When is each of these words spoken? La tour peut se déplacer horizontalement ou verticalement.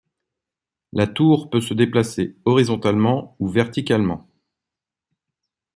La 0.93 1.05
tour 1.05 1.51
peut 1.51 1.61
se 1.61 1.75
déplacer 1.75 2.35
horizontalement 2.45 3.35
ou 3.37 3.47
verticalement. 3.47 4.27